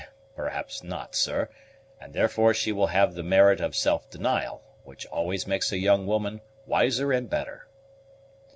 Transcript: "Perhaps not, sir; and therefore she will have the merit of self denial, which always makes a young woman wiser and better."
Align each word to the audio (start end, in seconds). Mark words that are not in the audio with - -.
"Perhaps 0.35 0.81
not, 0.81 1.13
sir; 1.13 1.47
and 1.99 2.11
therefore 2.11 2.55
she 2.55 2.71
will 2.71 2.87
have 2.87 3.13
the 3.13 3.21
merit 3.21 3.61
of 3.61 3.75
self 3.75 4.09
denial, 4.09 4.63
which 4.83 5.05
always 5.05 5.45
makes 5.45 5.71
a 5.71 5.77
young 5.77 6.07
woman 6.07 6.41
wiser 6.65 7.11
and 7.13 7.29
better." 7.29 7.67